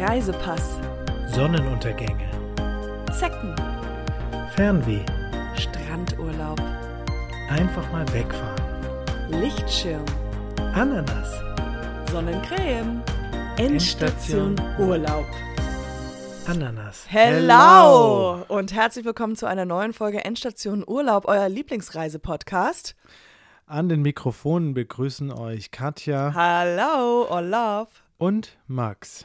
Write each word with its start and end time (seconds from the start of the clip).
Reisepass, 0.00 0.78
Sonnenuntergänge, 1.28 2.28
Zecken, 3.18 3.54
Fernweh, 4.54 5.00
Strandurlaub, 5.56 6.60
einfach 7.48 7.90
mal 7.92 8.06
wegfahren, 8.12 9.40
Lichtschirm, 9.40 10.04
Ananas, 10.74 11.30
Sonnencreme, 12.10 13.02
Endstation 13.56 14.56
Urlaub. 14.78 15.26
Ananas. 16.46 17.06
Hello! 17.08 18.44
Und 18.48 18.72
herzlich 18.74 19.04
willkommen 19.04 19.34
zu 19.34 19.46
einer 19.46 19.64
neuen 19.64 19.92
Folge 19.92 20.24
Endstation 20.24 20.84
Urlaub, 20.86 21.26
euer 21.26 21.48
Lieblingsreise-Podcast. 21.48 22.94
An 23.66 23.88
den 23.88 24.02
Mikrofonen 24.02 24.74
begrüßen 24.74 25.32
euch 25.32 25.70
Katja 25.70 26.32
Hallo, 26.34 27.26
Olaf. 27.30 27.88
und 28.18 28.56
Max. 28.68 29.24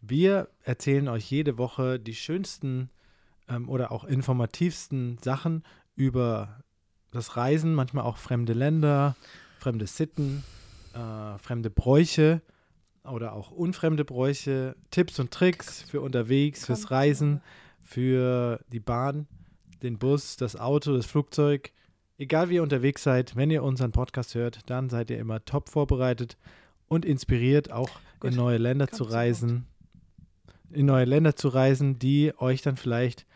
Wir 0.00 0.48
erzählen 0.62 1.08
euch 1.08 1.30
jede 1.30 1.58
Woche 1.58 1.98
die 1.98 2.14
schönsten 2.14 2.90
ähm, 3.48 3.68
oder 3.68 3.92
auch 3.92 4.04
informativsten 4.04 5.18
Sachen 5.22 5.64
über 5.94 6.60
das 7.10 7.36
Reisen, 7.36 7.74
manchmal 7.74 8.04
auch 8.04 8.18
fremde 8.18 8.52
Länder, 8.52 9.16
fremde 9.58 9.86
Sitten, 9.86 10.44
äh, 10.94 11.38
fremde 11.38 11.70
Bräuche 11.70 12.42
oder 13.04 13.32
auch 13.32 13.50
unfremde 13.50 14.04
Bräuche, 14.04 14.76
Tipps 14.90 15.18
und 15.18 15.30
Tricks 15.30 15.82
für 15.82 16.00
unterwegs, 16.00 16.66
fürs 16.66 16.90
Reisen, 16.90 17.40
für 17.82 18.60
die 18.72 18.80
Bahn, 18.80 19.26
den 19.82 19.98
Bus, 19.98 20.36
das 20.36 20.56
Auto, 20.56 20.94
das 20.94 21.06
Flugzeug. 21.06 21.72
Egal 22.18 22.48
wie 22.48 22.54
ihr 22.54 22.62
unterwegs 22.62 23.02
seid, 23.02 23.36
wenn 23.36 23.50
ihr 23.50 23.62
unseren 23.62 23.92
Podcast 23.92 24.34
hört, 24.34 24.68
dann 24.70 24.88
seid 24.88 25.10
ihr 25.10 25.18
immer 25.18 25.44
top 25.44 25.68
vorbereitet 25.68 26.36
und 26.88 27.04
inspiriert, 27.04 27.70
auch 27.70 27.90
Gut. 28.20 28.30
in 28.30 28.36
neue 28.36 28.58
Länder 28.58 28.86
Kommt 28.86 28.96
zu 28.96 29.04
reisen. 29.04 29.66
In 30.70 30.86
neue 30.86 31.04
Länder 31.04 31.36
zu 31.36 31.48
reisen, 31.48 31.98
die 31.98 32.32
euch 32.38 32.62
dann 32.62 32.76
vielleicht 32.76 33.26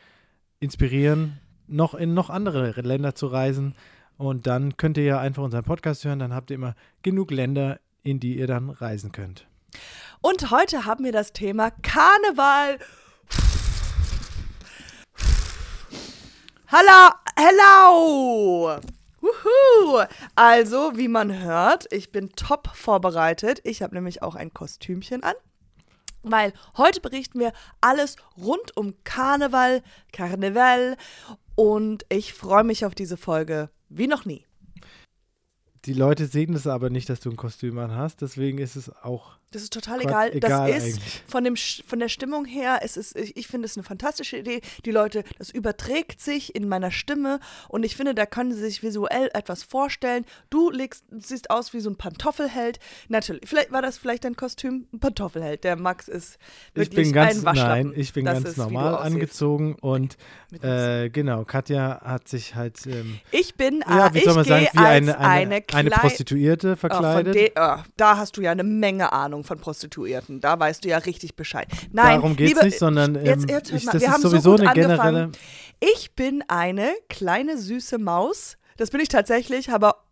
inspirieren, 0.59 1.41
noch 1.67 1.95
in 1.95 2.15
noch 2.15 2.31
andere 2.31 2.73
Länder 2.81 3.15
zu 3.15 3.27
reisen. 3.27 3.75
Und 4.19 4.47
dann 4.47 4.77
könnt 4.77 4.99
ihr 4.99 5.05
ja 5.05 5.21
einfach 5.21 5.43
unseren 5.43 5.65
Podcast 5.65 6.05
hören, 6.05 6.19
dann 6.19 6.35
habt 6.35 6.51
ihr 6.51 6.57
immer 6.57 6.75
genug 7.03 7.31
Länder, 7.31 7.81
in 8.03 8.21
die 8.21 8.37
ihr 8.37 8.47
dann 8.47 8.69
reisen 8.71 9.13
könnt. 9.13 9.47
Und 10.21 10.51
heute 10.51 10.85
haben 10.85 11.05
wir 11.05 11.13
das 11.13 11.33
Thema 11.33 11.71
Karneval. 11.71 12.79
Hallo, 16.69 17.15
hello! 17.37 18.81
Wuhu! 19.21 20.05
Also, 20.35 20.93
wie 20.97 21.09
man 21.09 21.43
hört, 21.43 21.93
ich 21.93 22.13
bin 22.13 22.31
top 22.31 22.69
vorbereitet. 22.75 23.61
Ich 23.65 23.83
habe 23.83 23.95
nämlich 23.95 24.23
auch 24.23 24.35
ein 24.35 24.53
Kostümchen 24.53 25.23
an. 25.23 25.35
Weil 26.23 26.53
heute 26.77 27.01
berichten 27.01 27.41
wir 27.41 27.53
alles 27.81 28.17
rund 28.37 28.77
um 28.77 28.95
Karneval, 29.05 29.83
Karneval 30.13 30.97
und 31.55 32.05
ich 32.09 32.35
freue 32.35 32.65
mich 32.65 32.85
auf 32.85 32.95
diese 32.95 33.17
Folge 33.17 33.71
wie 33.89 34.07
noch 34.07 34.25
nie. 34.25 34.45
Die 35.87 35.95
Leute 35.95 36.27
sehen 36.27 36.55
es 36.55 36.67
aber 36.67 36.91
nicht, 36.91 37.09
dass 37.09 37.21
du 37.21 37.31
ein 37.31 37.37
Kostüm 37.37 37.79
an 37.79 37.95
hast, 37.95 38.21
deswegen 38.21 38.59
ist 38.59 38.77
es 38.77 38.95
auch 39.03 39.40
Das 39.53 39.63
ist 39.63 39.73
total 39.73 39.99
Gott, 39.99 40.07
egal. 40.09 40.31
egal 40.33 40.71
das 40.73 40.85
ist 40.85 40.97
eigentlich. 40.99 41.23
von, 41.27 41.45
dem, 41.45 41.57
von 41.57 41.99
der 41.99 42.09
Stimmung 42.09 42.45
her, 42.45 42.81
es 42.83 42.97
ist, 42.97 43.17
ich, 43.17 43.37
ich 43.37 43.49
finde 43.49 43.67
es 43.67 43.77
eine 43.77 43.83
fantastische 43.83 44.37
Idee. 44.37 44.61
Die 44.85 44.93
Leute, 44.93 45.25
das 45.39 45.51
überträgt 45.51 46.21
sich 46.21 46.55
in 46.55 46.69
meiner 46.69 46.93
Stimme 46.93 47.41
und 47.69 47.83
ich 47.85 47.97
finde, 47.97 48.15
da 48.15 48.27
können 48.27 48.53
sie 48.53 48.61
sich 48.61 48.83
visuell 48.85 49.29
etwas 49.35 49.65
vorstellen. 49.65 50.25
Du 50.51 50.71
legst, 50.71 51.05
siehst 51.11 51.51
aus 51.51 51.73
wie 51.75 51.81
so 51.81 51.91
ein 51.91 51.97
Pantoffelheld. 51.97 52.79
Natürlich, 53.09 53.43
vielleicht 53.49 53.73
war 53.73 53.83
das 53.83 53.99
vielleicht 53.99 54.25
dein 54.25 54.37
Kostüm, 54.37 54.87
ein 54.93 55.01
Pantoffelheld. 55.01 55.65
Der 55.65 55.75
Max 55.75 56.07
ist 56.07 56.39
Ich 56.75 56.77
wirklich 56.77 57.07
bin 57.07 57.13
ganz, 57.13 57.39
ein 57.39 57.45
Waschlappen. 57.45 57.89
nein, 57.89 57.93
ich 57.97 58.13
bin 58.13 58.25
Das 58.27 58.45
ganz 58.45 58.57
normal 58.57 58.99
angezogen 58.99 59.75
und 59.81 60.17
äh, 60.63 61.11
genau, 61.11 61.45
Katja 61.45 62.01
hat 62.05 62.29
sich 62.29 62.55
halt, 62.55 62.87
ähm, 62.87 63.19
Ich 63.33 63.57
bin, 63.57 63.83
ja, 63.89 64.07
äh, 64.07 64.15
wie 64.15 64.19
ich 64.19 64.25
soll 64.25 64.35
man 64.35 64.45
sagen, 64.45 64.69
wie 64.73 64.79
eine, 64.79 65.19
eine, 65.19 65.19
eine, 65.19 65.63
eine, 65.73 65.91
Prostituierte 65.91 66.73
Oh, 66.75 66.77
verkleidet. 66.77 67.35
de, 67.35 67.53
oh, 67.57 67.77
da 67.97 68.17
hast 68.17 68.37
du 68.37 68.43
ja 68.43 68.53
eine 68.53 68.63
Menge 68.65 69.13
Ahnung 69.13 69.40
von 69.45 69.59
Prostituierten. 69.59 70.41
Da 70.41 70.59
weißt 70.59 70.85
du 70.85 70.89
ja 70.89 70.99
richtig 70.99 71.37
Bescheid. 71.37 71.69
Nein, 71.93 72.17
Darum 72.17 72.37
geht 72.37 72.57
es 72.57 72.63
nicht, 72.63 72.79
sondern 72.79 73.17
ähm, 73.17 73.25
jetzt, 73.25 73.51
jetzt 73.51 73.73
ich, 73.73 73.85
das 73.85 73.95
wir 73.95 74.01
ist 74.03 74.09
haben 74.09 74.23
so 74.23 74.29
sowieso 74.31 74.51
gut 74.53 74.61
eine 74.61 74.71
angefangen. 74.71 75.15
generelle. 75.15 75.33
Ich 75.81 76.15
bin 76.15 76.45
eine 76.49 76.93
kleine 77.09 77.59
süße 77.59 77.99
Maus. 77.99 78.57
Das 78.77 78.91
bin 78.91 79.01
ich 79.01 79.09
tatsächlich, 79.09 79.71
aber 79.71 80.05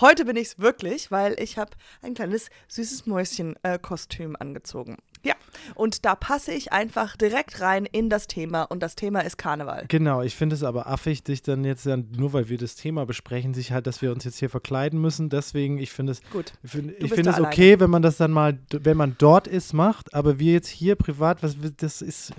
heute 0.00 0.24
bin 0.24 0.36
ich 0.36 0.48
es 0.48 0.58
wirklich, 0.58 1.10
weil 1.10 1.38
ich 1.40 1.58
habe 1.58 1.70
ein 2.02 2.14
kleines 2.14 2.50
süßes 2.68 3.06
Mäuschen-Kostüm 3.06 4.36
angezogen. 4.38 4.96
Ja, 5.24 5.34
und 5.74 6.04
da 6.04 6.14
passe 6.14 6.52
ich 6.52 6.72
einfach 6.72 7.16
direkt 7.16 7.60
rein 7.60 7.86
in 7.86 8.08
das 8.08 8.26
Thema 8.26 8.62
und 8.62 8.82
das 8.82 8.94
Thema 8.94 9.20
ist 9.20 9.36
Karneval. 9.36 9.86
Genau, 9.88 10.22
ich 10.22 10.36
finde 10.36 10.54
es 10.54 10.62
aber 10.62 10.86
affig, 10.86 11.24
dich 11.24 11.42
dann 11.42 11.64
jetzt, 11.64 11.86
dann, 11.86 12.08
nur 12.16 12.32
weil 12.32 12.48
wir 12.48 12.58
das 12.58 12.76
Thema 12.76 13.06
besprechen, 13.06 13.54
sich 13.54 13.72
halt, 13.72 13.86
dass 13.86 14.02
wir 14.02 14.12
uns 14.12 14.24
jetzt 14.24 14.38
hier 14.38 14.50
verkleiden 14.50 15.00
müssen. 15.00 15.28
Deswegen, 15.28 15.78
ich 15.78 15.92
finde 15.92 16.12
es, 16.12 16.22
Gut. 16.30 16.52
ich 16.62 16.70
finde 16.70 17.22
da 17.22 17.30
es 17.30 17.36
alleine. 17.36 17.48
okay, 17.48 17.80
wenn 17.80 17.90
man 17.90 18.02
das 18.02 18.16
dann 18.16 18.30
mal, 18.30 18.58
wenn 18.70 18.96
man 18.96 19.16
dort 19.18 19.46
ist, 19.46 19.72
macht. 19.72 20.14
Aber 20.14 20.38
wir 20.38 20.52
jetzt 20.52 20.68
hier 20.68 20.94
privat, 20.96 21.42
was 21.42 21.56
das 21.76 22.02
ist, 22.02 22.32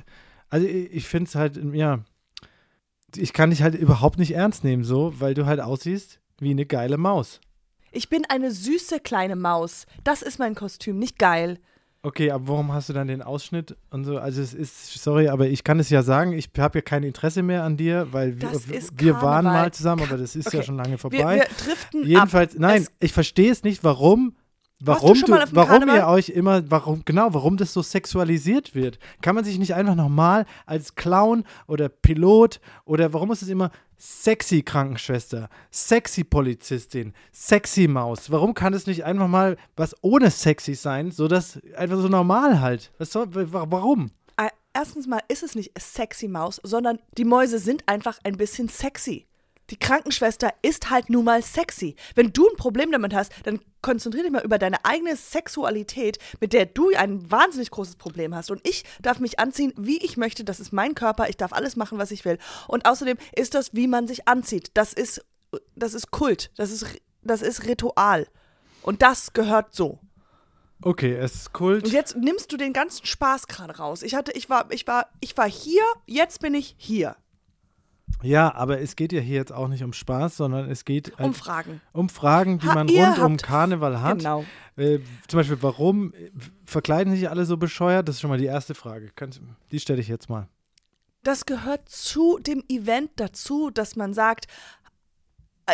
also 0.50 0.66
ich 0.66 1.08
finde 1.08 1.28
es 1.28 1.36
halt, 1.36 1.60
ja, 1.74 2.00
ich 3.16 3.34
kann 3.34 3.50
dich 3.50 3.64
halt 3.64 3.76
überhaupt 3.76 4.20
nicht 4.20 4.36
ernst 4.36 4.64
nehmen, 4.64 4.84
so, 4.84 5.20
weil 5.20 5.34
du 5.34 5.46
halt 5.46 5.60
aussiehst 5.60 6.20
wie 6.40 6.52
eine 6.52 6.66
geile 6.66 6.98
Maus. 6.98 7.42
Ich 7.92 8.10
bin 8.10 8.24
eine 8.30 8.52
süße 8.52 9.00
kleine 9.00 9.36
Maus. 9.36 9.86
Das 10.04 10.22
ist 10.22 10.38
mein 10.38 10.56
Kostüm, 10.56 11.00
nicht 11.00 11.18
geil. 11.18 11.60
Okay, 12.02 12.32
aber 12.32 12.48
warum 12.48 12.72
hast 12.72 12.88
du 12.88 12.94
dann 12.94 13.08
den 13.10 13.22
Ausschnitt 13.22 13.76
und 13.90 14.06
so? 14.06 14.18
Also 14.20 14.42
es 14.42 14.54
ist, 14.54 14.94
sorry, 15.04 15.28
aber 15.28 15.48
ich 15.50 15.66
kann 15.66 15.80
es 15.82 15.90
ja 15.90 16.02
sagen, 16.02 16.32
ich 16.32 16.50
habe 16.58 16.78
ja 16.78 16.82
kein 16.82 17.04
Interesse 17.04 17.44
mehr 17.44 17.64
an 17.66 17.76
dir, 17.76 18.08
weil 18.12 18.40
wir, 18.40 18.52
wir 18.96 19.22
waren 19.22 19.44
mal 19.44 19.72
zusammen, 19.74 20.04
aber 20.04 20.18
das 20.18 20.36
ist 20.38 20.46
ja 20.54 20.60
Okay. 20.60 20.66
schon 20.66 20.78
lange 20.78 20.92
Wir, 20.92 20.98
vorbei. 20.98 21.36
wir 21.36 21.48
driften 21.66 22.06
Jedenfalls, 22.06 22.54
ab. 22.56 22.62
nein, 22.62 22.84
Es, 22.84 22.92
ich 23.02 23.12
verstehe 23.12 23.52
es 23.52 23.64
nicht, 23.64 23.84
warum, 23.84 24.34
warum 24.82 25.20
du 25.22 25.32
warum 25.52 25.90
ihr 25.90 26.08
euch 26.08 26.30
immer, 26.30 26.70
warum, 26.72 27.04
genau, 27.06 27.34
warum 27.34 27.58
das 27.58 27.74
so 27.74 27.82
sexualisiert 27.82 28.76
wird. 28.76 29.00
Kann 29.22 29.36
man 29.36 29.44
sich 29.44 29.60
nicht 29.60 29.74
einfach 29.76 29.96
nochmal 29.96 30.46
als 30.66 30.96
Clown 30.96 31.44
oder 31.68 31.90
Pilot 31.90 32.60
oder 32.86 33.12
warum 33.14 33.32
ist 33.32 33.42
es 33.42 33.50
immer 33.50 33.72
sexy 33.98 34.62
Krankenschwester, 34.62 35.50
sexy 35.72 36.24
Polizistin, 36.24 37.14
sexy 37.32 37.88
Maus? 37.88 38.32
Warum 38.32 38.54
kann 38.54 38.74
es 38.74 38.88
nicht 38.88 39.04
einfach 39.04 39.28
mal 39.28 39.58
was 39.76 39.96
ohne 40.02 40.32
sexy 40.32 40.76
sein, 40.76 41.12
so 41.12 41.28
dass 41.28 41.60
einfach 41.76 42.00
so 42.00 42.08
normal 42.08 42.62
halt? 42.62 42.92
Was 42.98 43.12
soll, 43.12 43.28
wa- 43.34 43.66
warum? 43.70 44.12
äh, 44.38 44.48
erstens 44.74 45.06
mal 45.08 45.20
ist 45.28 45.44
es 45.44 45.56
nicht 45.56 45.72
sexy 45.78 46.28
Maus, 46.30 46.62
sondern 46.64 47.00
die 47.18 47.26
Mäuse 47.26 47.60
sind 47.60 47.84
einfach 47.88 48.18
ein 48.24 48.38
bisschen 48.38 48.70
sexy. 48.70 49.26
Die 49.70 49.78
Krankenschwester 49.78 50.54
ist 50.62 50.90
halt 50.90 51.10
nun 51.10 51.26
mal 51.26 51.42
sexy. 51.42 51.96
Wenn 52.16 52.34
du 52.34 52.48
ein 52.48 52.56
Problem 52.58 52.92
damit 52.92 53.14
hast, 53.14 53.32
dann 53.44 53.60
konzentrier 53.82 54.24
dich 54.24 54.32
mal 54.32 54.44
über 54.44 54.58
deine 54.58 54.84
eigene 54.84 55.16
Sexualität, 55.16 56.18
mit 56.40 56.54
der 56.54 56.66
du 56.66 56.90
ein 56.96 57.30
wahnsinnig 57.32 57.72
großes 57.72 57.96
Problem 57.96 58.36
hast. 58.36 58.52
Und 58.52 58.68
ich 58.68 58.84
darf 59.02 59.20
mich 59.20 59.40
anziehen, 59.40 59.74
wie 59.78 59.98
ich 60.04 60.18
möchte. 60.18 60.44
Das 60.44 60.60
ist 60.60 60.74
mein 60.74 60.96
Körper. 60.96 61.30
Ich 61.30 61.38
darf 61.38 61.54
alles 61.54 61.76
machen, 61.76 61.98
was 61.98 62.12
ich 62.12 62.26
will. 62.26 62.38
Und 62.68 62.86
außerdem 62.86 63.18
ist 63.36 63.54
das, 63.54 63.74
wie 63.74 63.88
man 63.88 64.08
sich 64.08 64.28
anzieht. 64.28 64.72
Das 64.74 64.94
ist, 64.94 65.26
das 65.76 65.94
ist 65.94 66.12
Kult. 66.12 66.52
Das 66.58 66.72
ist, 66.72 66.86
das 67.24 67.42
ist 67.42 67.66
Ritual. 67.66 68.28
Und 68.82 69.02
das 69.02 69.34
gehört 69.34 69.74
so. 69.74 70.00
Okay, 70.82 71.14
es 71.14 71.36
ist 71.36 71.54
Kult. 71.54 71.86
Und 71.86 71.92
jetzt 71.92 72.16
nimmst 72.16 72.52
du 72.52 72.58
den 72.58 72.72
ganzen 72.72 73.06
Spaß 73.06 73.48
gerade 73.48 73.78
raus. 73.78 74.02
Ich 74.02 74.16
hatte, 74.16 74.32
ich 74.32 74.50
war, 74.50 74.72
ich 74.72 74.88
war, 74.88 75.10
ich 75.20 75.36
war 75.38 75.50
hier, 75.50 75.84
jetzt 76.06 76.40
bin 76.40 76.54
ich 76.54 76.76
hier. 76.78 77.18
Ja, 78.22 78.54
aber 78.54 78.82
es 78.82 78.96
geht 78.96 79.14
ja 79.14 79.22
hier 79.22 79.36
jetzt 79.38 79.52
auch 79.54 79.68
nicht 79.70 79.84
um 79.84 79.94
Spaß, 79.94 80.36
sondern 80.38 80.70
es 80.70 80.84
geht 80.86 81.12
Um 81.14 81.26
halt 81.26 81.38
Fragen. 81.38 81.82
um 81.94 82.10
Fragen, 82.10 82.60
die 82.60 82.68
Ha- 82.68 82.74
man 82.76 82.90
rund 82.90 83.20
um 83.20 83.38
Karneval 83.38 84.02
hat. 84.02 84.18
Genau. 84.20 84.44
Äh, 84.76 85.00
zum 85.28 85.38
Beispiel, 85.40 85.58
warum 85.62 86.14
verkleiden 86.66 87.14
sich 87.16 87.30
alle 87.30 87.46
so 87.46 87.58
bescheuert? 87.58 88.08
Das 88.08 88.16
ist 88.16 88.22
schon 88.22 88.30
mal 88.30 88.38
die 88.40 88.46
erste 88.46 88.76
Frage. 88.76 89.10
Könnt, 89.16 89.40
die 89.72 89.80
stelle 89.80 90.02
ich 90.02 90.08
jetzt 90.10 90.30
mal. 90.30 90.48
Das 91.24 91.46
gehört 91.46 91.90
zu 91.90 92.40
dem 92.40 92.64
Event 92.70 93.12
dazu, 93.18 93.70
dass 93.72 93.98
man 93.98 94.14
sagt, 94.14 94.48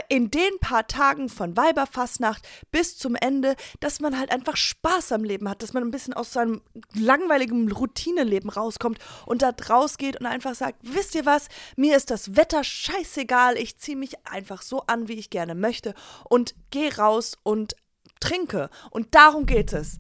in 0.09 0.31
den 0.31 0.59
paar 0.59 0.87
Tagen 0.87 1.29
von 1.29 1.55
Weiberfastnacht 1.57 2.47
bis 2.71 2.97
zum 2.97 3.15
Ende, 3.15 3.55
dass 3.79 3.99
man 3.99 4.17
halt 4.17 4.31
einfach 4.31 4.57
Spaß 4.57 5.11
am 5.11 5.23
Leben 5.23 5.49
hat, 5.49 5.61
dass 5.61 5.73
man 5.73 5.83
ein 5.83 5.91
bisschen 5.91 6.13
aus 6.13 6.33
seinem 6.33 6.61
langweiligen 6.93 7.71
Routineleben 7.71 8.49
rauskommt 8.49 8.99
und 9.25 9.41
da 9.41 9.53
rausgeht 9.69 10.19
und 10.19 10.25
einfach 10.25 10.55
sagt, 10.55 10.79
wisst 10.81 11.15
ihr 11.15 11.25
was, 11.25 11.47
mir 11.75 11.95
ist 11.95 12.11
das 12.11 12.35
Wetter 12.35 12.63
scheißegal, 12.63 13.57
ich 13.57 13.77
ziehe 13.77 13.97
mich 13.97 14.25
einfach 14.25 14.61
so 14.61 14.81
an, 14.87 15.07
wie 15.07 15.13
ich 15.13 15.29
gerne 15.29 15.55
möchte 15.55 15.93
und 16.29 16.55
gehe 16.69 16.95
raus 16.97 17.37
und 17.43 17.75
trinke. 18.19 18.69
Und 18.91 19.15
darum 19.15 19.45
geht 19.45 19.73
es. 19.73 19.99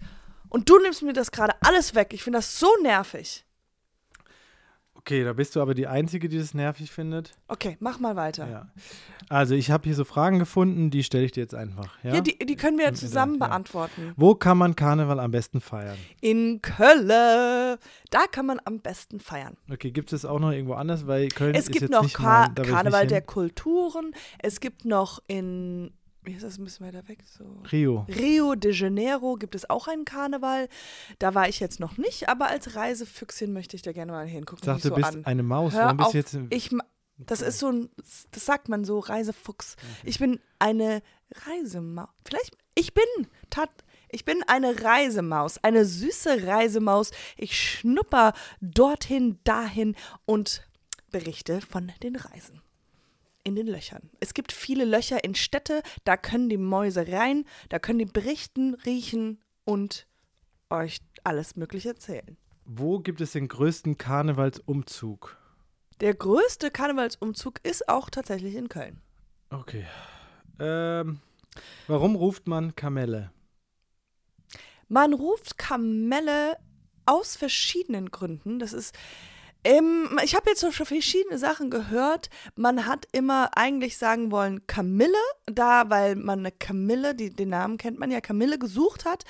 Und 0.49 0.69
du 0.69 0.79
nimmst 0.79 1.01
mir 1.01 1.13
das 1.13 1.31
gerade 1.31 1.55
alles 1.61 1.95
weg. 1.95 2.13
Ich 2.13 2.23
finde 2.23 2.39
das 2.39 2.59
so 2.59 2.69
nervig. 2.81 3.45
Okay, 5.07 5.23
da 5.23 5.33
bist 5.33 5.55
du 5.55 5.61
aber 5.61 5.75
die 5.75 5.85
Einzige, 5.85 6.29
die 6.29 6.39
das 6.39 6.55
nervig 6.55 6.91
findet. 6.91 7.37
Okay, 7.47 7.77
mach 7.79 7.99
mal 7.99 8.15
weiter. 8.15 8.49
Ja. 8.49 8.69
Also 9.29 9.53
ich 9.53 9.69
habe 9.69 9.83
hier 9.83 9.93
so 9.93 10.03
Fragen 10.03 10.39
gefunden, 10.39 10.89
die 10.89 11.03
stelle 11.03 11.25
ich 11.25 11.31
dir 11.31 11.41
jetzt 11.41 11.53
einfach. 11.53 11.95
Ja? 12.01 12.13
Hier, 12.13 12.21
die, 12.21 12.39
die 12.43 12.55
können 12.55 12.79
wir 12.79 12.87
Im 12.87 12.95
zusammen 12.95 13.35
Internet, 13.35 13.41
ja. 13.41 13.47
beantworten. 13.47 14.13
Wo 14.17 14.33
kann 14.33 14.57
man 14.57 14.75
Karneval 14.75 15.19
am 15.19 15.29
besten 15.29 15.61
feiern? 15.61 15.95
In 16.21 16.59
Köln, 16.63 17.07
da 17.07 17.77
kann 18.31 18.47
man 18.47 18.59
am 18.65 18.79
besten 18.79 19.19
feiern. 19.19 19.57
Okay, 19.71 19.91
gibt 19.91 20.11
es 20.11 20.25
auch 20.25 20.39
noch 20.39 20.49
irgendwo 20.51 20.73
anders? 20.73 21.05
Weil 21.05 21.27
Köln 21.27 21.53
Es 21.53 21.65
ist 21.65 21.71
gibt 21.73 21.81
jetzt 21.83 21.91
noch 21.91 22.01
nicht 22.01 22.15
Ka 22.15 22.47
mein, 22.47 22.65
Karneval 22.65 23.05
der. 23.05 23.21
Kulturen. 23.21 24.11
Es 24.39 24.59
gibt 24.59 24.85
noch 24.85 25.21
in, 25.27 25.91
wie 26.25 26.33
ist 26.33 26.43
das 26.43 26.57
ein 26.57 26.63
bisschen 26.63 26.85
weiter 26.87 27.07
weg? 27.07 27.23
So. 27.25 27.61
Rio. 27.71 28.05
Rio 28.09 28.55
de 28.55 28.71
Janeiro 28.71 29.35
gibt 29.35 29.55
es 29.55 29.69
auch 29.69 29.87
einen 29.87 30.05
Karneval. 30.05 30.67
Da 31.19 31.35
war 31.35 31.47
ich 31.47 31.59
jetzt 31.59 31.79
noch 31.79 31.97
nicht, 31.97 32.29
aber 32.29 32.47
als 32.47 32.75
Reisefüchsin 32.75 33.53
möchte 33.53 33.75
ich 33.75 33.81
da 33.81 33.91
gerne 33.91 34.11
mal 34.11 34.27
hin. 34.27 34.45
Guck 34.45 34.59
Ich 34.59 34.65
dachte, 34.65 34.81
so 34.81 34.89
du 34.89 34.95
bist 34.95 35.07
an. 35.15 35.25
eine 35.25 35.43
Maus. 35.43 35.73
Hör 35.73 35.85
Warum 35.85 35.97
bist 35.97 36.07
auf, 36.09 36.13
jetzt 36.13 36.37
Ich, 36.49 36.71
das 37.17 37.41
ist 37.41 37.59
so 37.59 37.71
ein, 37.71 37.89
das 38.31 38.45
sagt 38.45 38.69
man 38.69 38.85
so, 38.85 38.99
Reisefuchs. 38.99 39.75
Ich 40.03 40.19
bin 40.19 40.39
eine 40.59 41.01
Reisemaus. 41.47 42.09
Vielleicht, 42.25 42.57
ich 42.75 42.93
bin, 42.93 43.05
tat, 43.49 43.69
ich 44.09 44.25
bin 44.25 44.43
eine 44.47 44.83
Reisemaus, 44.83 45.57
eine 45.63 45.85
süße 45.85 46.45
Reisemaus. 46.45 47.11
Ich 47.37 47.57
schnupper 47.59 48.33
dorthin, 48.61 49.39
dahin 49.43 49.95
und 50.25 50.67
berichte 51.11 51.61
von 51.61 51.91
den 52.03 52.15
Reisen. 52.15 52.61
In 53.45 53.55
den 53.55 53.67
Löchern. 53.67 54.09
Es 54.19 54.33
gibt 54.33 54.51
viele 54.51 54.85
Löcher 54.85 55.23
in 55.23 55.35
Städte, 55.35 55.83
da 56.03 56.17
können 56.17 56.49
die 56.49 56.57
Mäuse 56.57 57.07
rein, 57.07 57.45
da 57.69 57.77
können 57.77 57.99
die 57.99 58.05
berichten, 58.05 58.73
riechen 58.73 59.39
und 59.65 60.07
euch 60.71 60.97
alles 61.23 61.55
Mögliche 61.55 61.89
erzählen. 61.89 62.37
Wo 62.65 62.99
gibt 62.99 63.21
es 63.21 63.33
den 63.33 63.47
größten 63.47 63.99
Karnevalsumzug? 63.99 65.37
Der 66.01 66.15
größte 66.15 66.71
Karnevalsumzug 66.71 67.59
ist 67.63 67.87
auch 67.87 68.09
tatsächlich 68.09 68.55
in 68.55 68.67
Köln. 68.67 68.99
Okay. 69.51 69.85
Ähm, 70.59 71.19
warum 71.85 72.15
ruft 72.15 72.47
man 72.47 72.75
Kamelle? 72.75 73.31
Man 74.87 75.13
ruft 75.13 75.59
Kamelle 75.59 76.57
aus 77.05 77.35
verschiedenen 77.35 78.09
Gründen. 78.09 78.57
Das 78.57 78.73
ist. 78.73 78.97
Ähm, 79.65 80.19
ich 80.23 80.35
habe 80.35 80.49
jetzt 80.49 80.61
schon 80.61 80.85
verschiedene 80.85 81.39
Sachen 81.39 81.69
gehört. 81.71 82.29
Man 82.55 82.85
hat 82.85 83.07
immer 83.11 83.49
eigentlich 83.57 83.97
sagen 83.97 84.31
wollen 84.31 84.67
Kamille, 84.67 85.17
da, 85.47 85.89
weil 85.89 86.15
man 86.15 86.39
eine 86.39 86.51
Kamille, 86.51 87.15
die, 87.15 87.31
den 87.31 87.49
Namen 87.49 87.77
kennt 87.77 87.99
man 87.99 88.11
ja, 88.11 88.21
Kamille 88.21 88.59
gesucht 88.59 89.05
hat. 89.05 89.23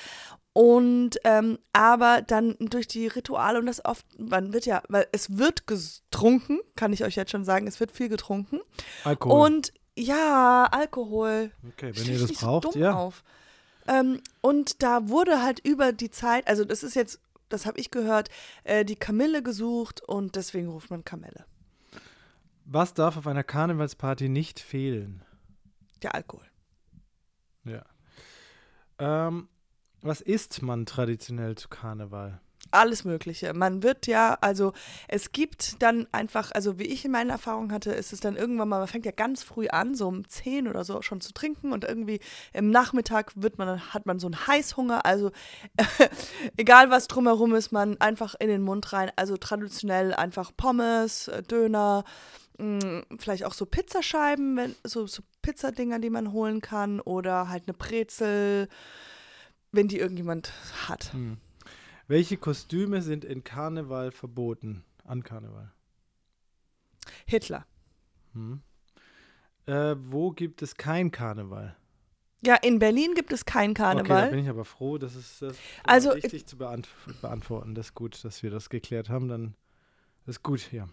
Und 0.52 1.20
ähm, 1.24 1.58
aber 1.74 2.22
dann 2.22 2.56
durch 2.60 2.88
die 2.88 3.08
Rituale 3.08 3.60
und 3.60 3.66
das 3.66 3.84
oft, 3.84 4.06
man 4.18 4.54
wird 4.54 4.66
ja, 4.66 4.84
weil 4.88 5.08
es 5.12 5.38
wird 5.38 5.68
getrunken, 5.68 6.60
kann 6.76 6.94
ich 6.94 7.04
euch 7.04 7.16
jetzt 7.16 7.32
schon 7.32 7.44
sagen, 7.44 7.68
es 7.68 7.80
wird 7.80 7.92
viel 7.92 8.10
getrunken. 8.10 8.60
Alkohol. 9.04 9.46
Und 9.46 9.74
ja, 9.98 10.68
Alkohol. 10.72 11.52
okay, 11.68 11.92
wenn 11.94 12.14
ihr 12.14 12.20
das 12.20 12.30
so 12.30 12.46
braucht, 12.46 12.76
dumm 12.76 12.82
ja. 12.82 13.10
Ähm, 13.88 14.22
und 14.42 14.82
da 14.82 15.10
wurde 15.10 15.42
halt 15.42 15.60
über 15.60 15.94
die 15.94 16.10
Zeit, 16.10 16.48
also 16.48 16.66
das 16.66 16.84
ist 16.84 16.96
jetzt, 16.96 17.20
das 17.56 17.66
habe 17.66 17.80
ich 17.80 17.90
gehört, 17.90 18.30
äh, 18.66 18.84
die 18.84 18.96
Kamille 18.96 19.42
gesucht 19.42 20.02
und 20.02 20.36
deswegen 20.36 20.68
ruft 20.70 20.92
man 20.92 21.06
Kamelle. 21.06 21.46
Was 22.66 22.94
darf 22.94 23.16
auf 23.16 23.28
einer 23.28 23.44
Karnevalsparty 23.44 24.28
nicht 24.28 24.60
fehlen? 24.60 25.24
Der 26.02 26.16
Alkohol. 26.16 26.46
Ja. 27.64 27.84
Ähm, 29.00 29.48
was 30.02 30.22
isst 30.22 30.62
man 30.62 30.86
traditionell 30.86 31.56
zu 31.56 31.70
Karneval? 31.70 32.42
Alles 32.76 33.06
Mögliche. 33.06 33.54
Man 33.54 33.84
wird 33.84 34.08
ja, 34.08 34.38
also 34.42 34.74
es 35.08 35.32
gibt 35.32 35.82
dann 35.82 36.08
einfach, 36.12 36.52
also 36.52 36.78
wie 36.80 36.84
ich 36.84 37.06
in 37.06 37.12
meiner 37.12 37.34
Erfahrung 37.34 37.72
hatte, 37.72 37.92
ist 37.92 38.14
es 38.14 38.20
dann 38.20 38.36
irgendwann 38.36 38.70
mal, 38.70 38.80
man 38.80 38.88
fängt 38.88 39.06
ja 39.06 39.12
ganz 39.12 39.44
früh 39.44 39.68
an, 39.68 39.96
so 39.96 40.08
um 40.08 40.28
10 40.28 40.68
oder 40.68 40.84
so 40.84 41.02
schon 41.02 41.22
zu 41.22 41.34
trinken 41.34 41.72
und 41.72 41.84
irgendwie 41.84 42.20
im 42.54 42.70
Nachmittag 42.70 43.32
wird 43.36 43.58
man, 43.58 43.94
hat 43.94 44.06
man 44.06 44.20
so 44.20 44.28
einen 44.28 44.48
Heißhunger, 44.48 45.06
also 45.06 45.32
egal 46.58 46.90
was 46.90 47.08
drumherum 47.08 47.56
ist, 47.56 47.72
man 47.72 48.00
einfach 48.02 48.36
in 48.40 48.50
den 48.50 48.62
Mund 48.62 48.92
rein, 48.94 49.12
also 49.16 49.38
traditionell 49.38 50.14
einfach 50.14 50.52
Pommes, 50.56 51.28
äh, 51.28 51.44
Döner, 51.44 52.04
mh, 52.58 53.04
vielleicht 53.20 53.46
auch 53.46 53.54
so 53.54 53.66
Pizzascheiben, 53.66 54.58
wenn, 54.58 54.76
so, 54.84 55.08
so 55.08 55.24
Pizzadinger, 55.42 56.00
die 56.00 56.10
man 56.10 56.32
holen 56.32 56.62
kann 56.62 57.00
oder 57.00 57.50
halt 57.50 57.64
eine 57.68 57.78
Brezel, 57.78 58.68
wenn 59.72 59.88
die 59.88 60.00
irgendjemand 60.00 60.52
hat. 60.88 61.14
Hm. 61.14 61.38
Welche 62.08 62.38
Kostüme 62.38 63.02
sind 63.02 63.26
in 63.26 63.44
Karneval 63.44 64.12
verboten? 64.12 64.84
An 65.04 65.24
Karneval. 65.24 65.72
Hitler. 67.26 67.66
Hm. 68.34 68.62
Äh, 69.66 69.96
wo 69.98 70.32
gibt 70.32 70.62
es 70.62 70.76
kein 70.76 71.12
Karneval? 71.12 71.76
Ja, 72.46 72.56
in 72.56 72.78
Berlin 72.78 73.16
gibt 73.16 73.34
es 73.34 73.46
keinen 73.46 73.72
Okay, 73.72 73.82
da 73.82 73.94
Karneval. 74.04 74.30
bin 74.30 74.40
ich 74.40 74.50
aber 74.50 74.66
froh, 74.66 74.98
das 75.00 75.16
ist 75.16 75.42
das 75.42 75.58
Also, 75.84 76.12
also, 76.12 76.24
wichtig 76.24 76.46
zu 76.46 76.58
beant 76.58 76.88
beantworten. 77.22 77.74
Das 77.74 77.88
ist 77.88 77.96
gut, 77.96 78.24
dass 78.24 78.44
wir 78.44 78.52
das 78.52 78.70
geklärt 78.70 79.10
haben. 79.10 79.28
Dann 79.28 79.56
ist 80.28 80.44
gut, 80.44 80.72
ja. 80.72 80.88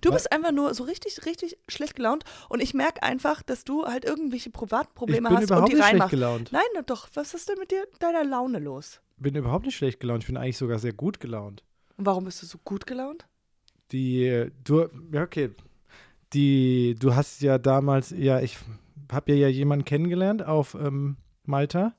Du 0.00 0.10
bist 0.12 0.30
einfach 0.32 0.52
nur 0.52 0.74
so 0.74 0.84
richtig, 0.84 1.24
richtig 1.26 1.56
schlecht 1.68 1.94
gelaunt 1.96 2.24
und 2.48 2.60
ich 2.60 2.74
merke 2.74 3.02
einfach, 3.02 3.42
dass 3.42 3.64
du 3.64 3.84
halt 3.86 4.04
irgendwelche 4.04 4.48
Ich 4.48 4.52
Privatprobleme 4.52 5.28
bin 5.28 5.36
hast 5.38 5.44
überhaupt 5.44 5.64
und 5.64 5.70
die 5.70 5.74
nicht 5.76 5.82
schlecht 5.84 5.92
reinmachst. 5.94 6.10
gelaunt. 6.10 6.52
Nein, 6.52 6.62
na 6.74 6.82
doch, 6.82 7.08
was 7.14 7.34
ist 7.34 7.48
denn 7.48 7.58
mit 7.58 7.70
dir, 7.70 7.86
deiner 8.00 8.24
Laune 8.24 8.58
los? 8.58 9.00
Bin 9.16 9.34
überhaupt 9.34 9.66
nicht 9.66 9.76
schlecht 9.76 10.00
gelaunt. 10.00 10.22
Ich 10.24 10.26
bin 10.26 10.36
eigentlich 10.36 10.56
sogar 10.58 10.78
sehr 10.78 10.92
gut 10.92 11.20
gelaunt. 11.20 11.62
Und 11.96 12.06
warum 12.06 12.24
bist 12.24 12.42
du 12.42 12.46
so 12.46 12.58
gut 12.64 12.86
gelaunt? 12.86 13.26
Die, 13.92 14.50
du, 14.64 14.88
ja, 15.12 15.22
okay. 15.22 15.50
Die, 16.32 16.96
du 16.98 17.14
hast 17.14 17.42
ja 17.42 17.58
damals, 17.58 18.10
ja, 18.16 18.40
ich 18.40 18.56
habe 19.10 19.32
ja 19.34 19.48
jemanden 19.48 19.84
kennengelernt 19.84 20.42
auf 20.42 20.74
ähm, 20.74 21.16
Malta, 21.44 21.94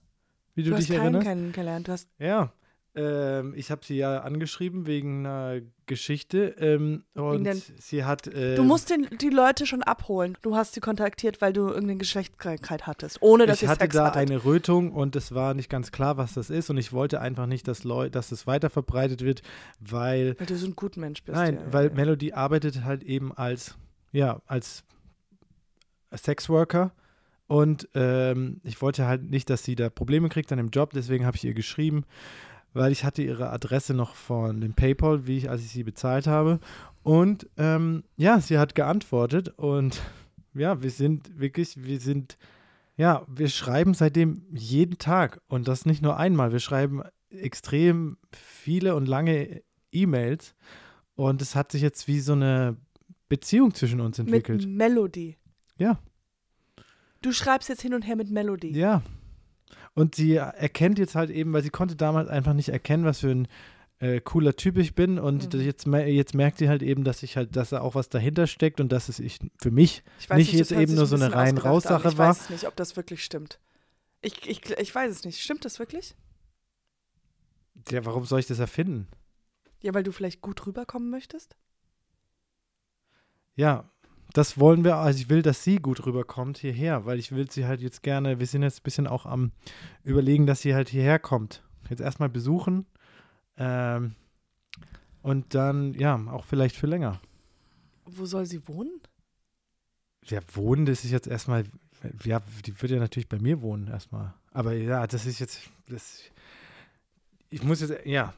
wie 0.55 0.63
du, 0.63 0.71
Du, 0.71 0.75
dich 0.77 0.85
hast 0.89 0.95
keinen 0.95 1.01
erinnerst. 1.03 1.27
kennengelernt. 1.27 1.87
Du 1.87 1.91
hast, 1.91 2.09
Ja, 2.17 2.51
ähm, 2.95 3.53
ich 3.55 3.71
habe 3.71 3.83
sie 3.83 3.97
ja 3.97 4.19
angeschrieben 4.19 4.85
wegen 4.85 5.25
einer 5.25 5.61
Geschichte 5.87 6.55
ähm, 6.59 7.03
und 7.15 7.43
denn? 7.43 7.61
sie 7.79 8.05
hat. 8.05 8.27
Äh, 8.27 8.55
du 8.55 8.63
musst 8.63 8.91
den, 8.91 9.07
die 9.19 9.29
Leute 9.29 9.65
schon 9.65 9.81
abholen. 9.81 10.37
Du 10.43 10.55
hast 10.55 10.75
sie 10.75 10.79
kontaktiert, 10.79 11.41
weil 11.41 11.53
du 11.53 11.61
irgendeine 11.67 11.97
Geschlechtskrankheit 11.97 12.85
hattest, 12.85 13.21
ohne 13.21 13.47
dass 13.47 13.63
ich 13.63 13.67
hatte 13.67 13.81
Sex 13.81 13.95
da 13.95 14.05
hattet. 14.07 14.17
eine 14.17 14.45
Rötung 14.45 14.91
und 14.91 15.15
es 15.15 15.33
war 15.33 15.55
nicht 15.55 15.69
ganz 15.69 15.91
klar, 15.91 16.17
was 16.17 16.33
das 16.33 16.51
ist 16.51 16.69
und 16.69 16.77
ich 16.77 16.93
wollte 16.93 17.19
einfach 17.19 17.47
nicht, 17.47 17.67
dass 17.67 17.83
Leu 17.83 18.09
dass 18.09 18.31
es 18.31 18.45
weiter 18.45 18.69
verbreitet 18.69 19.23
wird, 19.23 19.41
weil 19.79 20.35
weil 20.37 20.45
du 20.45 20.55
so 20.55 20.67
ein 20.67 20.75
guter 20.75 20.99
Mensch 20.99 21.23
bist. 21.23 21.35
nein, 21.35 21.55
ja, 21.55 21.73
weil 21.73 21.87
ja. 21.87 21.93
Melody 21.95 22.33
arbeitet 22.33 22.83
halt 22.83 23.01
eben 23.01 23.33
als 23.33 23.75
ja 24.11 24.39
als 24.45 24.83
Sexworker 26.15 26.91
und 27.47 27.89
ähm, 27.95 28.61
ich 28.63 28.81
wollte 28.83 29.07
halt 29.07 29.23
nicht, 29.23 29.49
dass 29.49 29.63
sie 29.63 29.75
da 29.75 29.89
Probleme 29.89 30.29
kriegt 30.29 30.51
an 30.51 30.59
dem 30.59 30.69
Job, 30.69 30.91
deswegen 30.93 31.25
habe 31.25 31.37
ich 31.37 31.43
ihr 31.43 31.55
geschrieben, 31.55 32.05
weil 32.73 32.91
ich 32.91 33.03
hatte 33.03 33.21
ihre 33.21 33.51
Adresse 33.51 33.93
noch 33.93 34.15
von 34.15 34.61
dem 34.61 34.73
PayPal, 34.73 35.27
wie 35.27 35.37
ich 35.37 35.49
als 35.49 35.61
ich 35.61 35.69
sie 35.69 35.83
bezahlt 35.83 36.27
habe 36.27 36.59
und 37.03 37.49
ähm, 37.57 38.03
ja, 38.17 38.39
sie 38.39 38.57
hat 38.57 38.75
geantwortet 38.75 39.49
und 39.57 40.01
ja, 40.53 40.81
wir 40.81 40.91
sind 40.91 41.39
wirklich, 41.39 41.83
wir 41.83 41.99
sind 41.99 42.37
ja, 42.95 43.25
wir 43.27 43.49
schreiben 43.49 43.93
seitdem 43.93 44.43
jeden 44.51 44.97
Tag 44.99 45.41
und 45.47 45.67
das 45.67 45.85
nicht 45.85 46.01
nur 46.01 46.17
einmal. 46.17 46.51
Wir 46.51 46.59
schreiben 46.59 47.01
extrem 47.29 48.17
viele 48.31 48.95
und 48.95 49.07
lange 49.07 49.63
E-Mails 49.91 50.53
und 51.15 51.41
es 51.41 51.55
hat 51.55 51.71
sich 51.71 51.81
jetzt 51.81 52.07
wie 52.07 52.19
so 52.19 52.33
eine 52.33 52.77
Beziehung 53.29 53.73
zwischen 53.73 53.99
uns 53.99 54.19
Mit 54.19 54.27
entwickelt. 54.27 54.67
Melodie. 54.67 55.37
Ja. 55.77 55.99
Du 57.21 57.31
schreibst 57.31 57.69
jetzt 57.69 57.81
hin 57.81 57.93
und 57.93 58.03
her 58.03 58.15
mit 58.15 58.29
Melodie. 58.29 58.73
Ja. 58.73 59.01
Und 59.95 60.15
sie 60.15 60.35
erkennt 60.35 60.97
jetzt 60.97 61.15
halt 61.15 61.29
eben, 61.29 61.53
weil 61.53 61.61
sie 61.63 61.69
konnte 61.69 61.95
damals 61.95 62.27
einfach 62.29 62.53
nicht 62.53 62.69
erkennen, 62.69 63.05
was 63.05 63.19
für 63.19 63.29
ein 63.29 63.47
äh, 63.99 64.19
cooler 64.21 64.55
Typ 64.55 64.77
ich 64.77 64.95
bin 64.95 65.19
und 65.19 65.53
Mhm. 65.53 65.61
jetzt, 65.61 65.85
jetzt 65.85 66.35
merkt 66.35 66.57
sie 66.57 66.67
halt 66.67 66.81
eben, 66.81 67.03
dass 67.03 67.21
ich 67.23 67.37
halt, 67.37 67.55
dass 67.55 67.69
da 67.69 67.81
auch 67.81 67.93
was 67.95 68.09
dahinter 68.09 68.47
steckt 68.47 68.81
und 68.81 68.91
dass 68.91 69.07
es 69.07 69.19
ich 69.19 69.39
für 69.61 69.71
mich 69.71 70.03
Nicht 70.31 70.51
das 70.51 70.69
jetzt 70.69 70.71
eben 70.71 70.95
nur 70.95 71.05
so 71.05 71.15
eine 71.15 71.31
rein 71.31 71.57
Raus-Sache 71.57 72.05
an. 72.07 72.11
Ich 72.11 72.17
war. 72.17 72.29
weiß 72.29 72.49
nicht, 72.49 72.67
ob 72.67 72.75
das 72.75 72.95
wirklich 72.97 73.23
stimmt. 73.23 73.59
Ich, 74.21 74.47
ich, 74.49 74.69
ich 74.71 74.93
weiß 74.95 75.11
es 75.11 75.23
nicht. 75.25 75.39
Stimmt 75.39 75.63
das 75.63 75.79
wirklich? 75.79 76.15
ja, 77.91 78.03
warum 78.05 78.25
soll 78.25 78.39
ich 78.39 78.47
das 78.47 78.59
erfinden? 78.59 79.07
Ja, 79.81 79.93
weil 79.93 80.03
du 80.03 80.11
vielleicht 80.11 80.41
gut 80.41 80.65
rüberkommen 80.65 81.09
möchtest? 81.09 81.55
Ja, 83.55 83.89
das 84.33 84.59
wollen 84.59 84.83
wir, 84.83 84.95
also 84.95 85.19
ich 85.19 85.29
will, 85.29 85.43
dass 85.43 85.63
sie 85.63 85.77
gut 85.77 86.05
rüberkommt 86.05 86.57
hierher, 86.57 87.05
weil 87.05 87.19
ich 87.19 87.31
will 87.31 87.49
sie 87.49 87.65
halt 87.65 87.81
jetzt 87.81 88.01
gerne, 88.01 88.39
wir 88.39 88.47
sind 88.47 88.63
jetzt 88.63 88.79
ein 88.79 88.83
bisschen 88.83 89.07
auch 89.07 89.27
am 89.27 89.51
überlegen, 90.03 90.47
dass 90.47 90.61
sie 90.61 90.73
halt 90.73 90.89
hierher 90.89 91.19
kommt. 91.19 91.63
Jetzt 91.89 92.01
erstmal 92.01 92.29
besuchen 92.29 92.87
ähm, 93.57 94.15
und 95.21 95.53
dann, 95.53 95.93
ja, 95.93 96.15
auch 96.31 96.45
vielleicht 96.45 96.75
für 96.75 96.87
länger. 96.87 97.21
Wo 98.05 98.25
soll 98.25 98.47
sie 98.47 98.67
wohnen? 98.67 99.01
Ja, 100.25 100.39
wohnen, 100.53 100.85
das 100.85 101.03
ist 101.05 101.11
jetzt 101.11 101.27
erstmal, 101.27 101.65
ja, 102.23 102.41
die 102.65 102.81
wird 102.81 102.91
ja 102.91 102.99
natürlich 102.99 103.29
bei 103.29 103.39
mir 103.39 103.61
wohnen 103.61 103.87
erstmal. 103.87 104.33
Aber 104.51 104.73
ja, 104.73 105.05
das 105.05 105.25
ist 105.27 105.39
jetzt, 105.39 105.59
das, 105.87 106.21
ich 107.49 107.61
muss 107.61 107.81
jetzt, 107.81 108.05
ja. 108.05 108.33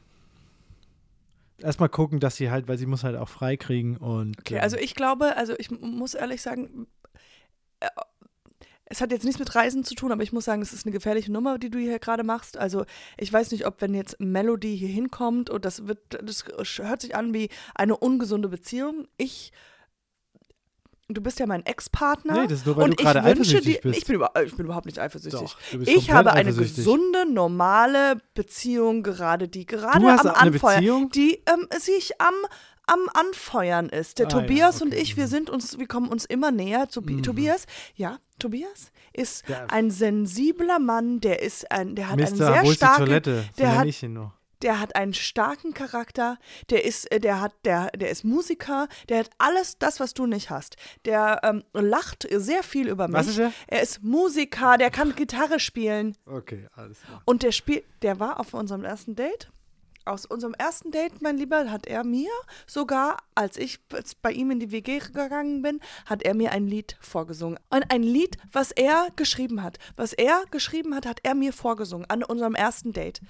Erstmal 1.62 1.88
gucken, 1.88 2.20
dass 2.20 2.36
sie 2.36 2.50
halt, 2.50 2.68
weil 2.68 2.78
sie 2.78 2.86
muss 2.86 3.04
halt 3.04 3.16
auch 3.16 3.28
frei 3.28 3.56
kriegen 3.56 3.96
und. 3.96 4.38
Okay, 4.40 4.56
ähm, 4.56 4.62
also 4.62 4.76
ich 4.76 4.94
glaube, 4.94 5.36
also 5.36 5.54
ich 5.58 5.70
muss 5.70 6.14
ehrlich 6.14 6.42
sagen, 6.42 6.86
äh, 7.80 7.88
es 8.88 9.00
hat 9.00 9.10
jetzt 9.10 9.24
nichts 9.24 9.40
mit 9.40 9.54
Reisen 9.54 9.82
zu 9.82 9.94
tun, 9.94 10.12
aber 10.12 10.22
ich 10.22 10.32
muss 10.32 10.44
sagen, 10.44 10.62
es 10.62 10.72
ist 10.72 10.86
eine 10.86 10.92
gefährliche 10.92 11.32
Nummer, 11.32 11.58
die 11.58 11.70
du 11.70 11.78
hier 11.78 11.98
gerade 11.98 12.22
machst. 12.22 12.56
Also 12.56 12.84
ich 13.16 13.32
weiß 13.32 13.50
nicht, 13.50 13.66
ob 13.66 13.80
wenn 13.80 13.94
jetzt 13.94 14.20
Melody 14.20 14.78
hier 14.78 14.88
hinkommt 14.88 15.50
und 15.50 15.64
das 15.64 15.88
wird, 15.88 15.98
das 16.10 16.44
hört 16.78 17.02
sich 17.02 17.16
an 17.16 17.34
wie 17.34 17.48
eine 17.74 17.96
ungesunde 17.96 18.48
Beziehung. 18.48 19.08
Ich, 19.16 19.52
du 21.08 21.20
bist 21.20 21.38
ja 21.38 21.46
mein 21.46 21.64
Ex-Partner. 21.64 22.42
Nee, 22.42 22.46
das 22.48 22.58
ist 22.60 22.66
nur, 22.66 22.76
weil 22.76 22.84
und 22.84 23.00
du 23.00 23.04
gerade 23.04 23.18
ich 23.20 23.24
wünsche 23.24 23.40
eifersüchtig 23.56 23.74
dir, 23.76 23.80
bist. 23.82 23.98
Ich 23.98 24.04
bin, 24.06 24.14
über, 24.16 24.32
ich 24.44 24.54
bin 24.56 24.64
überhaupt 24.66 24.86
nicht 24.86 24.98
eifersüchtig. 24.98 25.40
Doch, 25.40 25.56
ich 25.86 26.10
habe 26.10 26.32
eine 26.32 26.52
gesunde, 26.52 27.30
normale 27.30 28.18
Beziehung 28.34 29.02
gerade, 29.02 29.48
die 29.48 29.66
gerade 29.66 30.06
am 30.06 30.26
Anfeuern, 30.28 31.08
die 31.10 31.40
ähm, 31.46 31.66
sich 31.78 32.20
am 32.20 32.34
am 32.88 33.00
Anfeuern 33.14 33.88
ist. 33.88 34.20
Der 34.20 34.26
Ah, 34.26 34.30
ja, 34.30 34.40
Tobias 34.40 34.80
und 34.80 34.92
okay. 34.92 35.02
ich, 35.02 35.16
wir 35.16 35.26
sind 35.26 35.50
uns, 35.50 35.76
wir 35.76 35.88
kommen 35.88 36.08
uns 36.08 36.24
immer 36.24 36.52
näher. 36.52 36.86
Tobi 36.86 37.14
Mhm. 37.14 37.22
Tobias, 37.24 37.66
ja, 37.96 38.18
Tobias 38.38 38.92
ist 39.12 39.48
Der- 39.48 39.72
ein 39.72 39.90
sensibler 39.90 40.78
Mann, 40.78 41.18
der 41.20 41.42
ist 41.42 41.68
ein, 41.72 41.96
der 41.96 42.06
hat 42.10 42.12
einen 42.12 42.30
Mister, 42.30 42.46
sehr 42.52 42.62
ist 42.62 42.70
die 42.70 42.74
starken, 42.76 43.44
der 43.58 43.76
hat 43.76 43.86
ich 43.86 44.00
ihn 44.04 44.12
nur. 44.12 44.32
Der 44.62 44.80
hat 44.80 44.96
einen 44.96 45.14
starken 45.14 45.74
Charakter, 45.74 46.38
der 46.70 46.84
ist, 46.84 47.10
äh, 47.12 47.20
der 47.20 47.40
hat, 47.40 47.52
der, 47.64 47.90
der 47.90 48.10
ist 48.10 48.24
Musiker, 48.24 48.88
der 49.08 49.20
hat 49.20 49.30
alles 49.38 49.78
das, 49.78 50.00
was 50.00 50.14
du 50.14 50.26
nicht 50.26 50.50
hast. 50.50 50.76
Der 51.04 51.40
ähm, 51.42 51.64
lacht 51.72 52.26
sehr 52.30 52.62
viel 52.62 52.88
über 52.88 53.08
mich. 53.08 53.16
Was 53.16 53.28
ist 53.28 53.38
er? 53.38 53.52
Er 53.66 53.82
ist 53.82 54.02
Musiker, 54.02 54.78
der 54.78 54.90
kann 54.90 55.14
Gitarre 55.14 55.60
spielen 55.60 56.16
Okay, 56.26 56.66
alles 56.74 57.00
klar. 57.02 57.22
und 57.24 57.42
der 57.42 57.52
spielt, 57.52 57.84
der 58.02 58.18
war 58.20 58.40
auf 58.40 58.54
unserem 58.54 58.84
ersten 58.84 59.14
Date. 59.14 59.50
Aus 60.04 60.24
unserem 60.24 60.54
ersten 60.54 60.92
Date, 60.92 61.20
mein 61.20 61.36
Lieber, 61.36 61.68
hat 61.68 61.88
er 61.88 62.04
mir 62.04 62.30
sogar, 62.64 63.16
als 63.34 63.56
ich 63.56 63.80
bei 64.22 64.30
ihm 64.30 64.52
in 64.52 64.60
die 64.60 64.70
WG 64.70 65.00
gegangen 65.00 65.62
bin, 65.62 65.80
hat 66.04 66.22
er 66.22 66.34
mir 66.34 66.52
ein 66.52 66.68
Lied 66.68 66.96
vorgesungen. 67.00 67.58
Und 67.70 67.90
ein 67.90 68.04
Lied, 68.04 68.36
was 68.52 68.70
er 68.70 69.08
geschrieben 69.16 69.64
hat. 69.64 69.78
Was 69.96 70.12
er 70.12 70.44
geschrieben 70.52 70.94
hat, 70.94 71.06
hat 71.06 71.18
er 71.24 71.34
mir 71.34 71.52
vorgesungen 71.52 72.08
an 72.08 72.22
unserem 72.22 72.54
ersten 72.54 72.92
Date. 72.92 73.20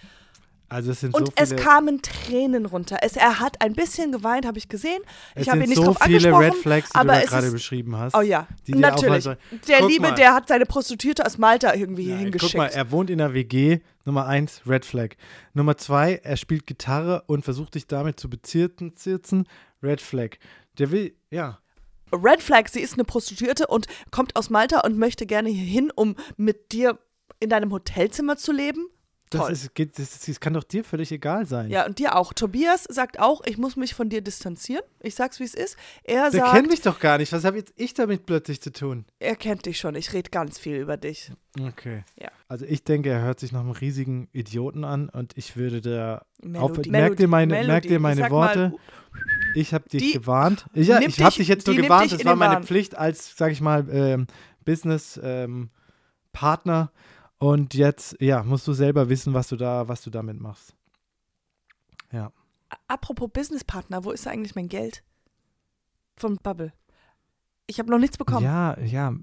Also 0.69 0.91
es 0.91 1.01
sind 1.01 1.15
Und 1.15 1.27
so 1.27 1.33
viele, 1.37 1.57
es 1.57 1.65
kamen 1.65 2.03
Tränen 2.03 2.67
runter. 2.67 2.99
Es, 3.03 3.17
er 3.17 3.39
hat 3.39 3.61
ein 3.63 3.75
bisschen 3.75 4.11
geweint, 4.11 4.47
habe 4.47 4.59
ich 4.59 4.69
gesehen. 4.69 5.01
es 5.35 5.43
Ich 5.43 5.49
habe 5.49 5.61
ihn 5.63 5.69
nicht 5.69 5.77
so 5.77 5.85
drauf 5.85 5.99
viele 6.03 6.35
angesprochen. 6.35 6.45
Red 6.45 6.55
Flags, 6.55 6.91
die 6.91 6.97
aber 6.97 7.21
du 7.21 7.27
gerade 7.27 7.51
beschrieben 7.53 7.97
hast. 7.97 8.17
Oh 8.17 8.21
ja, 8.21 8.49
die 8.67 8.73
natürlich. 8.73 9.25
sollen. 9.25 9.39
Der 9.69 9.81
Guck 9.81 9.91
Liebe, 9.91 10.09
mal. 10.09 10.15
der 10.15 10.35
hat 10.35 10.49
seine 10.49 10.67
Prostituierte 10.67 11.25
aus 11.25 11.39
Malta 11.39 11.75
irgendwie 11.75 12.09
Nein, 12.09 12.19
hingeschickt. 12.19 12.53
Guck 12.53 12.59
mal, 12.59 12.67
er 12.67 12.91
wohnt 12.91 13.11
in 13.11 13.19
der 13.19 13.33
WG. 13.33 13.79
Nummer 14.05 14.27
eins, 14.27 14.63
Red 14.67 14.85
Flag. 14.85 15.11
Nummer 15.53 15.77
zwei, 15.77 16.21
er 16.23 16.37
spielt 16.37 16.67
Gitarre 16.67 17.25
und 17.27 17.45
versucht 17.45 17.75
dich 17.75 17.87
damit 17.87 18.19
zu 18.21 18.31
bezirzen, 18.31 18.97
zirzen. 18.97 19.49
Red 19.83 20.01
Flag. 20.01 20.37
Der 20.79 20.91
will, 20.91 21.15
ja. 21.31 21.59
Red 22.13 22.41
Flag, 22.41 22.69
sie 22.69 22.81
ist 22.81 22.95
eine 22.95 23.05
Prostituierte 23.05 23.67
und 23.67 23.87
kommt 24.11 24.37
aus 24.37 24.51
Malta 24.51 24.81
und 24.81 24.97
möchte 24.97 25.27
gerne 25.27 25.49
hier 25.49 25.67
hin, 25.67 25.93
um 25.95 26.15
mit 26.37 26.73
dir 26.73 26.99
in 27.41 27.51
deinem 27.51 27.73
Hotelzimmer 27.73 28.37
zu 28.37 28.53
leben. 28.53 28.87
Das, 29.39 29.51
ist, 29.51 29.71
das, 29.99 30.21
das 30.27 30.41
kann 30.41 30.55
doch 30.55 30.65
dir 30.65 30.85
völlig 30.85 31.13
egal 31.13 31.47
sein. 31.47 31.71
Ja, 31.71 31.87
und 31.87 31.99
dir 31.99 32.17
auch. 32.17 32.33
Tobias 32.33 32.85
sagt 32.85 33.19
auch, 33.19 33.43
ich 33.45 33.59
muss 33.59 33.77
mich 33.77 33.95
von 33.95 34.09
dir 34.09 34.21
distanzieren. 34.21 34.83
Ich 35.01 35.15
sag's, 35.15 35.41
wie 35.41 35.45
es 35.45 35.55
ist. 35.55 35.77
Er 36.05 36.31
Der 36.31 36.41
sagt, 36.41 36.53
kennt 36.55 36.69
mich 36.69 36.81
doch 36.83 36.99
gar 36.99 37.19
nicht. 37.19 37.33
Was 37.33 37.45
habe 37.45 37.57
jetzt 37.59 37.73
ich 37.77 37.95
damit 37.95 38.27
plötzlich 38.27 38.61
zu 38.61 38.73
tun? 38.73 39.05
er 39.19 39.37
kennt 39.37 39.67
dich 39.67 39.79
schon. 39.79 39.95
Ich 39.95 40.13
rede 40.13 40.31
ganz 40.31 40.59
viel 40.59 40.77
über 40.77 40.97
dich. 40.97 41.33
Okay. 41.61 42.05
Ja. 42.21 42.29
Also 42.49 42.65
ich 42.67 42.85
denke, 42.85 43.09
er 43.11 43.23
hört 43.23 43.41
sich 43.41 43.53
noch 43.53 43.61
einen 43.61 43.71
riesigen 43.73 44.29
Idioten 44.33 44.85
an 44.85 45.09
und 45.09 45.33
ich 45.37 45.57
würde 45.57 45.81
da 45.81 46.25
auf, 46.55 46.71
Melodie, 46.73 46.91
merk 46.91 47.17
dir 47.17 47.29
meine, 47.29 47.53
Melodie. 47.55 47.67
merk 47.69 47.83
dir 47.85 47.97
Ich 47.97 48.01
meine 48.01 48.21
sag 48.21 48.31
Worte. 48.31 48.69
Mal, 48.71 48.79
ich 49.55 49.73
habe 49.75 49.89
dich 49.89 50.13
gewarnt. 50.13 50.67
Ja, 50.75 50.99
nimmt 51.01 51.17
ich 51.17 51.25
habe 51.25 51.35
dich- 51.35 51.49
jetzt 51.49 51.67
nur 51.67 51.77
gewarnt. 51.77 52.13
Das 52.13 52.25
war 52.25 52.37
meine. 52.37 52.63
Pflicht 52.65 52.97
als, 52.97 53.37
sage 53.37 53.53
ich 53.53 53.61
mal, 53.61 53.87
ähm, 53.91 54.27
Business 54.65 55.19
ähm, 55.23 55.71
Partner. 56.33 56.93
Und 57.39 57.75
jetzt, 57.75 58.17
ja, 58.21 58.43
musst 58.43 58.67
du 58.67 58.73
selber 58.73 59.09
wissen, 59.09 59.35
was 59.35 59.49
du 59.49 59.57
da, 59.57 59.89
was 59.89 60.03
du 60.03 60.11
damit 60.11 60.41
machst. 60.41 60.75
Ja. 62.13 62.33
apropos 62.89 63.31
Businesspartner, 63.33 64.05
wo 64.05 64.13
ist 64.13 64.27
eigentlich 64.27 64.55
mein 64.55 64.69
Geld? 64.69 65.03
Vom 66.17 66.37
Bubble. 66.37 66.73
Ich 67.67 67.79
habe 67.79 67.91
noch 67.91 67.99
nichts 67.99 68.17
bekommen. 68.17 68.45
Ja, 68.45 68.79
ja, 68.81 69.15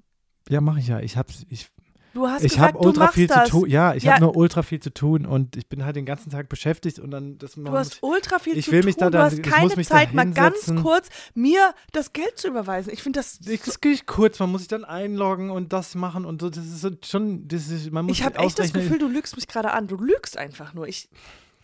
ja, 0.49 0.61
mache 0.61 0.79
ich 0.79 0.87
ja. 0.87 0.99
Ich 0.99 1.17
hab's, 1.17 1.45
ich, 1.49 1.69
Du 2.13 2.27
hast 2.27 2.43
ich 2.43 2.53
gesagt, 2.53 2.73
habe 2.75 2.83
du 2.83 2.87
ultra 2.89 3.07
viel 3.07 3.25
das. 3.27 3.45
zu 3.45 3.51
tun. 3.61 3.69
Ja, 3.69 3.95
ich 3.95 4.03
Ja. 4.03 4.13
habe 4.13 4.25
nur 4.25 4.35
ultra 4.37 4.61
viel 4.61 4.79
zu 4.79 4.93
tun 4.93 5.25
und 5.25 5.55
ich 5.57 5.67
bin 5.67 5.83
halt 5.83 5.95
den 5.95 6.05
ganzen 6.05 6.29
Tag 6.29 6.47
beschäftigt 6.47 6.99
und 6.99 7.09
dann 7.09 7.39
das 7.39 7.53
Du 7.55 7.71
hast 7.71 8.03
ultra 8.03 8.37
viel 8.37 8.55
Ich 8.57 8.65
zu 8.65 8.71
will 8.71 8.81
tun. 8.81 8.85
mich 8.85 8.95
da 8.97 9.05
du 9.05 9.11
dann- 9.13 9.23
hast 9.23 9.33
ich 9.39 9.45
muss 9.45 9.51
keine 9.53 9.75
mich 9.75 9.87
da 9.87 9.95
Zeit, 9.95 10.13
mal 10.13 10.29
ganz 10.31 10.71
kurz 10.81 11.09
mir 11.33 11.73
das 11.91 12.13
Geld 12.13 12.37
zu 12.37 12.47
überweisen. 12.49 12.93
Ich 12.93 13.01
finde 13.01 13.19
das. 13.19 13.39
Ich, 13.47 13.61
das 13.61 13.81
geht 13.81 14.05
kurz, 14.05 14.37
man 14.39 14.51
muss 14.51 14.61
sich 14.61 14.67
dann 14.67 14.83
einloggen 14.85 15.49
und 15.49 15.73
das 15.73 15.95
machen 15.95 16.25
und 16.25 16.41
so. 16.41 16.49
Das 16.51 16.63
ist 16.63 16.81
so 16.81 16.91
schon, 17.03 17.47
das 17.47 17.69
ist, 17.69 17.91
man 17.91 18.05
muss 18.05 18.17
ich 18.19 18.23
habe 18.23 18.37
echt 18.39 18.59
das 18.59 18.73
Gefühl, 18.73 18.99
du 18.99 19.07
lügst 19.07 19.35
mich 19.35 19.47
gerade 19.47 19.71
an. 19.71 19.87
Du 19.87 19.97
lügst 19.97 20.37
einfach 20.37 20.73
nur. 20.75 20.87
Ich, 20.87 21.09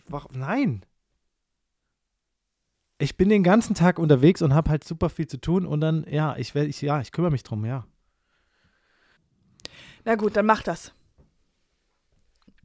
Warum? 0.08 0.32
Nein. 0.34 0.84
Ich 2.98 3.16
bin 3.16 3.28
den 3.28 3.42
ganzen 3.42 3.74
Tag 3.74 3.98
unterwegs 3.98 4.42
und 4.42 4.52
habe 4.52 4.68
halt 4.70 4.84
super 4.84 5.08
viel 5.08 5.26
zu 5.26 5.40
tun 5.40 5.64
und 5.64 5.80
dann, 5.80 6.04
ja, 6.10 6.36
ich 6.36 6.54
werde, 6.54 6.68
ich, 6.68 6.82
ja, 6.82 7.00
ich 7.00 7.12
kümmere 7.12 7.30
mich 7.30 7.42
drum, 7.44 7.64
ja. 7.64 7.86
Na 10.04 10.14
gut, 10.14 10.36
dann 10.36 10.46
mach 10.46 10.62
das. 10.62 10.92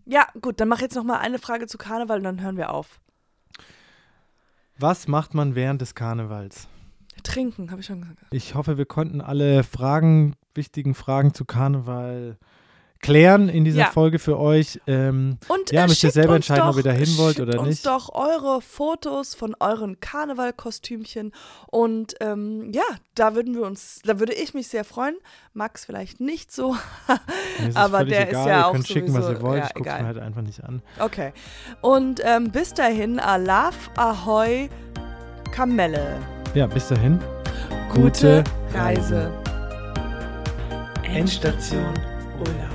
Ja, 0.05 0.27
gut, 0.39 0.59
dann 0.59 0.67
mach 0.67 0.81
jetzt 0.81 0.95
noch 0.95 1.03
mal 1.03 1.17
eine 1.17 1.39
Frage 1.39 1.67
zu 1.67 1.77
Karneval 1.77 2.17
und 2.19 2.23
dann 2.23 2.41
hören 2.41 2.57
wir 2.57 2.71
auf. 2.71 2.99
Was 4.77 5.07
macht 5.07 5.33
man 5.33 5.55
während 5.55 5.81
des 5.81 5.95
Karnevals? 5.95 6.67
Trinken, 7.23 7.71
habe 7.71 7.81
ich 7.81 7.87
schon 7.87 8.01
gesagt. 8.01 8.19
Ich 8.31 8.55
hoffe, 8.55 8.77
wir 8.77 8.85
konnten 8.85 9.21
alle 9.21 9.63
Fragen, 9.63 10.35
wichtigen 10.53 10.93
Fragen 10.93 11.33
zu 11.33 11.45
Karneval 11.45 12.37
klären 13.01 13.49
in 13.49 13.65
dieser 13.65 13.79
Ja. 13.81 13.91
Folge 13.91 14.17
für 14.19 14.39
euch. 14.39 14.79
Ähm, 14.87 15.37
Und 15.47 15.71
Ja, 15.71 15.83
äh, 15.83 15.87
müsst 15.87 16.03
ihr 16.03 16.11
selber 16.11 16.35
entscheiden, 16.35 16.63
ob 16.63 16.71
doch, 16.71 16.77
ihr 16.77 16.83
da 16.83 16.91
hin 16.91 17.17
wollt 17.17 17.39
oder 17.39 17.59
uns 17.59 17.69
nicht. 17.69 17.85
doch 17.85 18.09
eure 18.13 18.61
Fotos 18.61 19.35
von 19.35 19.55
euren 19.59 19.99
Karnevalkostümchen 19.99 21.31
und 21.67 22.15
ähm, 22.19 22.71
ja, 22.73 22.83
da 23.13 23.35
würden 23.35 23.53
wir 23.53 23.63
uns, 23.63 24.01
da 24.05 24.19
würde 24.19 24.33
ich 24.33 24.53
mich 24.53 24.67
sehr 24.67 24.83
freuen. 24.83 25.15
Max 25.53 25.85
vielleicht 25.85 26.19
nicht 26.19 26.51
so. 26.51 26.75
ist 27.67 27.77
Aber 27.77 28.03
der 28.05 28.23
ist 28.23 28.29
egal. 28.29 28.47
ja 28.47 28.57
ihr 28.59 28.67
auch 28.67 28.71
könnt 28.73 28.87
schicken, 28.87 29.13
was 29.13 29.25
sowieso- 29.25 29.39
ihr 29.39 29.41
wollt. 29.41 29.59
ja, 29.61 29.67
ich 29.67 29.73
gucke 29.73 29.89
mir 29.89 30.05
halt 30.05 30.17
einfach 30.17 30.41
nicht 30.41 30.63
an. 30.63 30.81
Okay. 30.99 31.31
Und 31.81 32.21
ähm, 32.23 32.49
bis 32.51 32.73
dahin, 32.73 33.19
Alaf, 33.19 33.91
Ahoi, 33.95 34.69
Kamelle. 35.51 36.17
Ja, 36.55 36.65
bis 36.67 36.87
dahin. 36.87 37.19
Gute 37.93 38.43
Gute 38.43 38.43
Reise. 38.73 39.31
Endstation 41.03 41.93
Urlaub. 42.39 42.74